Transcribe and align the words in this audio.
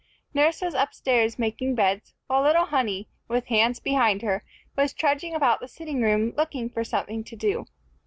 Nurse 0.33 0.61
was 0.61 0.73
up 0.73 0.95
stairs 0.95 1.37
making 1.37 1.75
beds, 1.75 2.15
while 2.25 2.41
little 2.41 2.65
Honey, 2.65 3.07
with 3.27 3.45
hands 3.49 3.79
behind 3.79 4.23
her, 4.23 4.43
was 4.75 4.93
trudging 4.93 5.35
about 5.35 5.59
the 5.59 5.67
sitting 5.67 6.01
room 6.01 6.33
looking 6.35 6.71
for 6.71 6.83
something 6.83 7.23
to 7.23 7.35
do. 7.35 7.65